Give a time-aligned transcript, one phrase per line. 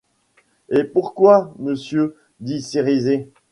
[0.69, 2.15] Et pourquoi, monsieur?
[2.39, 3.29] dit Cérizet.